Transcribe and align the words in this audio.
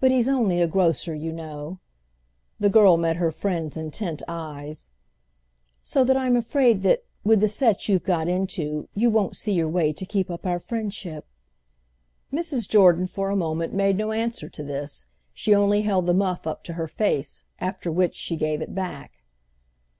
But 0.00 0.10
he's 0.10 0.28
only 0.28 0.60
a 0.60 0.66
grocer, 0.66 1.14
you 1.14 1.30
know"—the 1.30 2.68
girl 2.68 2.96
met 2.96 3.14
her 3.18 3.30
friend's 3.30 3.76
intent 3.76 4.20
eyes—"so 4.26 6.02
that 6.02 6.16
I'm 6.16 6.34
afraid 6.34 6.82
that, 6.82 7.04
with 7.22 7.38
the 7.38 7.46
set 7.48 7.88
you've 7.88 8.02
got 8.02 8.26
into, 8.26 8.88
you 8.96 9.08
won't 9.08 9.36
see 9.36 9.52
your 9.52 9.68
way 9.68 9.92
to 9.92 10.04
keep 10.04 10.32
up 10.32 10.46
our 10.46 10.58
friendship." 10.58 11.28
Mrs. 12.32 12.68
Jordan 12.68 13.06
for 13.06 13.30
a 13.30 13.36
moment 13.36 13.72
made 13.72 13.96
no 13.96 14.10
answer 14.10 14.48
to 14.48 14.64
this; 14.64 15.06
she 15.32 15.54
only 15.54 15.82
held 15.82 16.06
the 16.06 16.12
muff 16.14 16.44
up 16.44 16.64
to 16.64 16.72
her 16.72 16.88
face, 16.88 17.44
after 17.60 17.92
which 17.92 18.16
she 18.16 18.34
gave 18.34 18.60
it 18.62 18.74
back. 18.74 19.22